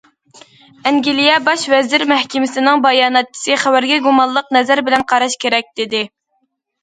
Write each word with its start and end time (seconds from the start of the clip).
ئەنگلىيە 0.91 1.33
باش 1.49 1.65
ۋەزىر 1.73 2.05
مەھكىمىسىنىڭ 2.11 2.81
باياناتچىسى 2.85 3.59
خەۋەرگە 3.65 3.99
گۇمانلىق 4.07 4.49
نەزەر 4.57 4.81
بىلەن 4.89 5.07
قاراش 5.13 5.39
كېرەك 5.45 5.69
دېدى. 5.81 6.01